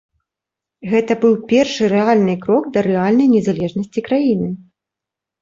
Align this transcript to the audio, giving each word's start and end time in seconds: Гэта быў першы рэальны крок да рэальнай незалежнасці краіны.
Гэта 0.93 1.17
быў 1.25 1.33
першы 1.51 1.89
рэальны 1.93 2.33
крок 2.47 2.63
да 2.79 2.85
рэальнай 2.89 3.27
незалежнасці 3.35 4.05
краіны. 4.11 4.49